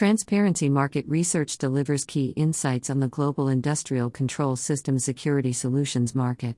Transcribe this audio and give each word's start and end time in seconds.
Transparency 0.00 0.70
Market 0.70 1.04
Research 1.08 1.58
delivers 1.58 2.06
key 2.06 2.28
insights 2.28 2.88
on 2.88 3.00
the 3.00 3.08
global 3.08 3.48
industrial 3.48 4.08
control 4.08 4.56
system 4.56 4.98
security 4.98 5.52
solutions 5.52 6.14
market. 6.14 6.56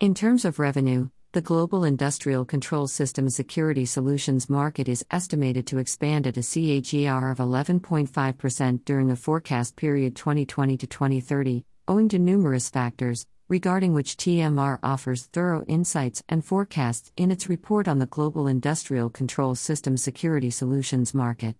In 0.00 0.14
terms 0.14 0.44
of 0.44 0.58
revenue, 0.58 1.08
the 1.30 1.40
global 1.42 1.84
industrial 1.84 2.44
control 2.44 2.88
system 2.88 3.30
security 3.30 3.86
solutions 3.86 4.50
market 4.50 4.88
is 4.88 5.06
estimated 5.12 5.64
to 5.68 5.78
expand 5.78 6.26
at 6.26 6.36
a 6.36 6.40
CAGR 6.40 7.30
of 7.30 7.38
11.5% 7.38 8.84
during 8.84 9.06
the 9.06 9.14
forecast 9.14 9.76
period 9.76 10.16
2020 10.16 10.76
to 10.76 10.86
2030, 10.88 11.64
owing 11.86 12.08
to 12.08 12.18
numerous 12.18 12.68
factors, 12.68 13.28
regarding 13.48 13.94
which 13.94 14.16
TMR 14.16 14.80
offers 14.82 15.26
thorough 15.26 15.62
insights 15.68 16.24
and 16.28 16.44
forecasts 16.44 17.12
in 17.16 17.30
its 17.30 17.48
report 17.48 17.86
on 17.86 18.00
the 18.00 18.06
global 18.06 18.48
industrial 18.48 19.08
control 19.08 19.54
system 19.54 19.96
security 19.96 20.50
solutions 20.50 21.14
market. 21.14 21.54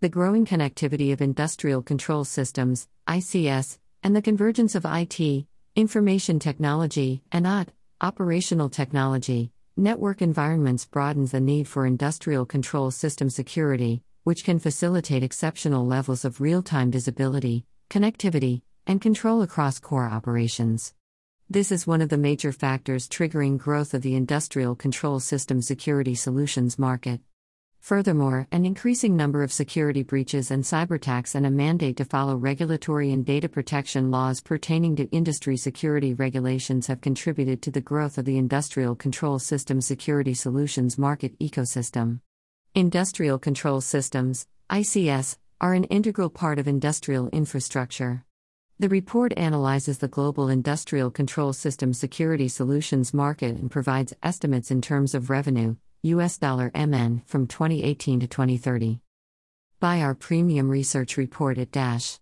The 0.00 0.10
growing 0.10 0.44
connectivity 0.44 1.10
of 1.14 1.22
industrial 1.22 1.80
control 1.80 2.24
systems, 2.24 2.86
ICS, 3.08 3.78
and 4.02 4.14
the 4.14 4.20
convergence 4.20 4.74
of 4.74 4.84
IT, 4.84 5.46
information 5.74 6.38
technology, 6.38 7.22
and 7.32 7.46
OT, 7.46 7.70
operational 8.02 8.68
technology, 8.68 9.52
network 9.74 10.20
environments 10.20 10.84
broadens 10.84 11.30
the 11.30 11.40
need 11.40 11.66
for 11.66 11.86
industrial 11.86 12.44
control 12.44 12.90
system 12.90 13.30
security, 13.30 14.02
which 14.22 14.44
can 14.44 14.58
facilitate 14.58 15.22
exceptional 15.22 15.86
levels 15.86 16.26
of 16.26 16.42
real 16.42 16.62
time 16.62 16.90
visibility, 16.90 17.64
connectivity, 17.88 18.60
and 18.86 19.00
control 19.00 19.40
across 19.40 19.78
core 19.78 20.10
operations. 20.10 20.92
This 21.48 21.72
is 21.72 21.86
one 21.86 22.02
of 22.02 22.10
the 22.10 22.18
major 22.18 22.52
factors 22.52 23.08
triggering 23.08 23.56
growth 23.56 23.94
of 23.94 24.02
the 24.02 24.14
industrial 24.14 24.74
control 24.74 25.20
system 25.20 25.62
security 25.62 26.14
solutions 26.14 26.78
market. 26.78 27.22
Furthermore, 27.86 28.48
an 28.50 28.66
increasing 28.66 29.16
number 29.16 29.44
of 29.44 29.52
security 29.52 30.02
breaches 30.02 30.50
and 30.50 30.64
cyberattacks 30.64 31.36
and 31.36 31.46
a 31.46 31.50
mandate 31.52 31.96
to 31.98 32.04
follow 32.04 32.34
regulatory 32.34 33.12
and 33.12 33.24
data 33.24 33.48
protection 33.48 34.10
laws 34.10 34.40
pertaining 34.40 34.96
to 34.96 35.08
industry 35.12 35.56
security 35.56 36.12
regulations 36.12 36.88
have 36.88 37.00
contributed 37.00 37.62
to 37.62 37.70
the 37.70 37.80
growth 37.80 38.18
of 38.18 38.24
the 38.24 38.38
industrial 38.38 38.96
control 38.96 39.38
system 39.38 39.80
security 39.80 40.34
solutions 40.34 40.98
market 40.98 41.38
ecosystem. 41.38 42.18
Industrial 42.74 43.38
control 43.38 43.80
systems, 43.80 44.48
ICS, 44.68 45.36
are 45.60 45.74
an 45.74 45.84
integral 45.84 46.28
part 46.28 46.58
of 46.58 46.66
industrial 46.66 47.28
infrastructure. 47.28 48.24
The 48.80 48.88
report 48.88 49.32
analyzes 49.36 49.98
the 49.98 50.08
global 50.08 50.48
industrial 50.48 51.12
control 51.12 51.52
system 51.52 51.92
security 51.92 52.48
solutions 52.48 53.14
market 53.14 53.54
and 53.54 53.70
provides 53.70 54.12
estimates 54.24 54.72
in 54.72 54.82
terms 54.82 55.14
of 55.14 55.30
revenue, 55.30 55.76
US 56.14 56.38
dollar 56.38 56.70
MN 56.74 57.22
from 57.26 57.46
2018 57.46 58.20
to 58.20 58.26
2030. 58.26 59.00
Buy 59.80 60.00
our 60.00 60.14
premium 60.14 60.68
research 60.68 61.16
report 61.16 61.58
at 61.58 61.72
dash 61.72 62.20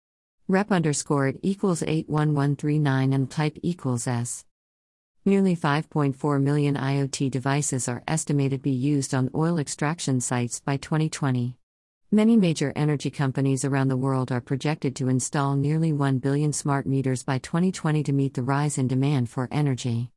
rep 0.47 0.71
underscore 0.71 1.29
it 1.29 1.41
equals 1.43 1.83
81139 1.83 3.13
and 3.13 3.31
type 3.31 3.59
equals 3.63 4.07
s 4.07 4.45
Nearly 5.25 5.57
5.4 5.57 6.41
million 6.41 6.77
IoT 6.77 7.33
devices 7.33 7.89
are 7.89 8.05
estimated 8.07 8.61
to 8.61 8.63
be 8.63 8.71
used 8.71 9.13
on 9.13 9.29
oil 9.35 9.59
extraction 9.59 10.21
sites 10.21 10.61
by 10.61 10.77
2020. 10.77 11.57
Many 12.17 12.39
major 12.39 12.73
energy 12.75 13.11
companies 13.11 13.63
around 13.63 13.89
the 13.89 13.97
world 13.99 14.33
are 14.33 14.41
projected 14.41 14.97
to 14.97 15.11
install 15.11 15.55
nearly 15.55 15.93
1 15.93 16.17
billion 16.17 16.51
smart 16.51 16.87
meters 16.87 17.23
by 17.23 17.37
2020 17.37 18.03
to 18.05 18.13
meet 18.15 18.33
the 18.33 18.43
rise 18.43 18.79
in 18.79 18.89
demand 18.89 19.29
for 19.29 19.49
energy. 19.53 20.13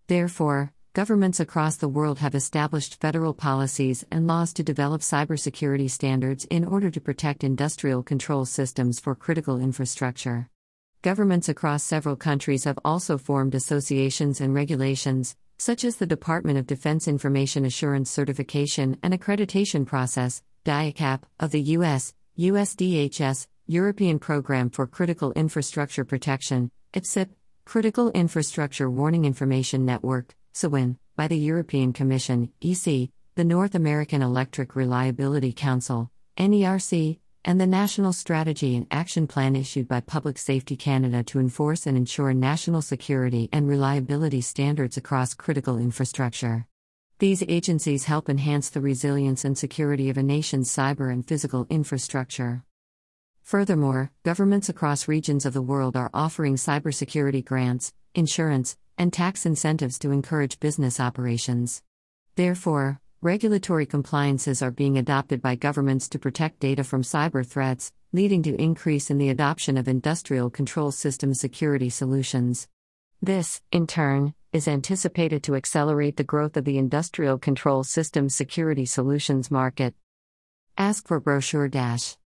Therefore, 0.07 0.73
governments 0.93 1.39
across 1.39 1.75
the 1.77 1.87
world 1.87 2.19
have 2.19 2.33
established 2.33 2.99
federal 2.99 3.33
policies 3.33 4.03
and 4.11 4.25
laws 4.25 4.53
to 4.53 4.63
develop 4.63 5.01
cybersecurity 5.01 5.89
standards 5.89 6.45
in 6.45 6.65
order 6.65 6.89
to 6.89 6.99
protect 6.99 7.43
industrial 7.43 8.03
control 8.03 8.45
systems 8.45 8.99
for 8.99 9.15
critical 9.15 9.59
infrastructure. 9.59 10.49
Governments 11.03 11.47
across 11.47 11.83
several 11.83 12.15
countries 12.15 12.63
have 12.63 12.79
also 12.83 13.17
formed 13.17 13.53
associations 13.53 14.41
and 14.41 14.55
regulations, 14.55 15.35
such 15.59 15.83
as 15.83 15.97
the 15.97 16.07
Department 16.07 16.57
of 16.57 16.67
Defense 16.67 17.07
Information 17.07 17.65
Assurance 17.65 18.09
Certification 18.09 18.97
and 19.03 19.13
Accreditation 19.13 19.85
Process, 19.85 20.41
DIACAP, 20.65 21.21
of 21.39 21.51
the 21.51 21.61
U.S., 21.61 22.13
USDHS, 22.37 23.47
European 23.69 24.17
Programme 24.17 24.69
for 24.69 24.87
Critical 24.87 25.33
Infrastructure 25.33 26.05
Protection, 26.05 26.71
IPCIP, 26.93 27.27
Critical 27.65 28.09
Infrastructure 28.11 28.89
Warning 28.89 29.25
Information 29.25 29.85
Network, 29.85 30.33
CIWIN, 30.53 30.95
by 31.17 31.27
the 31.27 31.37
European 31.37 31.91
Commission, 31.91 32.49
EC, 32.61 33.09
the 33.35 33.43
North 33.43 33.75
American 33.75 34.21
Electric 34.21 34.73
Reliability 34.73 35.51
Council, 35.51 36.09
NERC, 36.37 37.19
and 37.43 37.59
the 37.59 37.67
National 37.67 38.13
Strategy 38.13 38.77
and 38.77 38.87
Action 38.89 39.27
Plan 39.27 39.53
issued 39.53 39.89
by 39.89 39.99
Public 39.99 40.37
Safety 40.37 40.77
Canada 40.77 41.21
to 41.23 41.37
enforce 41.37 41.85
and 41.85 41.97
ensure 41.97 42.33
national 42.33 42.81
security 42.81 43.49
and 43.51 43.67
reliability 43.67 44.39
standards 44.39 44.95
across 44.95 45.33
critical 45.33 45.77
infrastructure. 45.77 46.65
These 47.19 47.43
agencies 47.49 48.05
help 48.05 48.29
enhance 48.29 48.69
the 48.69 48.79
resilience 48.79 49.43
and 49.43 49.57
security 49.57 50.09
of 50.09 50.17
a 50.17 50.23
nation's 50.23 50.73
cyber 50.73 51.11
and 51.11 51.27
physical 51.27 51.67
infrastructure. 51.69 52.63
Furthermore, 53.47 54.11
governments 54.23 54.67
across 54.67 55.07
regions 55.07 55.45
of 55.45 55.53
the 55.53 55.61
world 55.61 55.95
are 55.95 56.09
offering 56.13 56.55
cybersecurity 56.55 57.45
grants, 57.45 57.93
insurance, 58.13 58.75
and 58.97 59.13
tax 59.13 59.45
incentives 59.45 59.97
to 59.97 60.11
encourage 60.11 60.59
business 60.59 60.99
operations. 60.99 61.81
Therefore, 62.35 62.99
regulatory 63.21 63.85
compliances 63.85 64.61
are 64.61 64.69
being 64.69 64.97
adopted 64.97 65.41
by 65.41 65.55
governments 65.55 66.09
to 66.09 66.19
protect 66.19 66.59
data 66.59 66.83
from 66.83 67.03
cyber 67.03 67.47
threats, 67.47 67.93
leading 68.11 68.43
to 68.43 68.61
increase 68.61 69.09
in 69.09 69.17
the 69.17 69.29
adoption 69.29 69.77
of 69.77 69.87
industrial 69.87 70.49
control 70.49 70.91
system 70.91 71.33
security 71.33 71.89
solutions. 71.89 72.67
This, 73.21 73.61
in 73.71 73.87
turn, 73.87 74.33
is 74.51 74.67
anticipated 74.67 75.41
to 75.43 75.55
accelerate 75.55 76.17
the 76.17 76.25
growth 76.25 76.57
of 76.57 76.65
the 76.65 76.77
industrial 76.77 77.37
control 77.37 77.85
system 77.85 78.27
security 78.27 78.85
solutions 78.85 79.49
market. 79.49 79.95
Ask 80.77 81.07
for 81.07 81.21
brochure 81.21 81.69
dash 81.69 82.17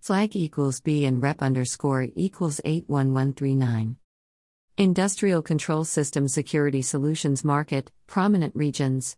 flag 0.01 0.35
equals 0.35 0.81
b 0.81 1.05
and 1.05 1.23
rep 1.23 1.41
underscore 1.41 2.09
equals 2.15 2.59
81139 2.65 3.95
industrial 4.77 5.41
control 5.41 5.85
system 5.85 6.27
security 6.27 6.81
solutions 6.81 7.45
market 7.45 7.91
prominent 8.07 8.53
regions. 8.55 9.15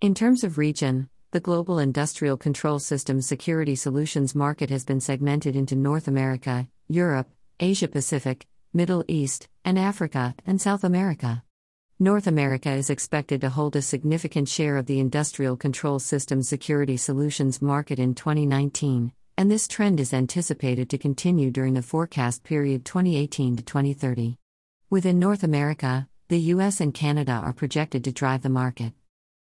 In 0.00 0.14
terms 0.14 0.44
of 0.44 0.56
region 0.56 1.10
the 1.32 1.40
global 1.40 1.80
industrial 1.80 2.36
control 2.36 2.78
system 2.78 3.20
security 3.20 3.74
solutions 3.74 4.34
market 4.34 4.70
has 4.70 4.84
been 4.84 5.00
segmented 5.00 5.56
into 5.56 5.74
north 5.74 6.06
america 6.06 6.68
europe 6.88 7.28
asia 7.58 7.88
pacific 7.88 8.46
Middle 8.76 9.04
East, 9.06 9.48
and 9.64 9.78
Africa, 9.78 10.34
and 10.44 10.60
South 10.60 10.82
America. 10.82 11.44
North 12.00 12.26
America 12.26 12.72
is 12.72 12.90
expected 12.90 13.40
to 13.40 13.50
hold 13.50 13.76
a 13.76 13.82
significant 13.82 14.48
share 14.48 14.76
of 14.76 14.86
the 14.86 14.98
industrial 14.98 15.56
control 15.56 16.00
system 16.00 16.42
security 16.42 16.96
solutions 16.96 17.62
market 17.62 18.00
in 18.00 18.16
2019, 18.16 19.12
and 19.38 19.48
this 19.48 19.68
trend 19.68 20.00
is 20.00 20.12
anticipated 20.12 20.90
to 20.90 20.98
continue 20.98 21.52
during 21.52 21.74
the 21.74 21.82
forecast 21.82 22.42
period 22.42 22.84
2018 22.84 23.58
to 23.58 23.62
2030. 23.62 24.38
Within 24.90 25.20
North 25.20 25.44
America, 25.44 26.08
the 26.26 26.40
US 26.40 26.80
and 26.80 26.92
Canada 26.92 27.30
are 27.30 27.52
projected 27.52 28.02
to 28.02 28.12
drive 28.12 28.42
the 28.42 28.48
market. 28.48 28.92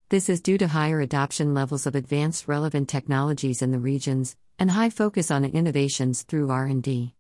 This 0.07 0.30
is 0.30 0.39
due 0.39 0.57
to 0.57 0.69
higher 0.69 1.01
adoption 1.01 1.53
levels 1.53 1.85
of 1.85 1.95
advanced 1.95 2.47
relevant 2.47 2.88
technologies 2.88 3.62
in 3.62 3.71
the 3.71 3.80
regions 3.80 4.38
and 4.57 4.71
high 4.71 4.89
focus 4.89 5.30
on 5.30 5.44
innovations 5.44 6.23
through 6.23 6.50
R&D. 6.50 7.16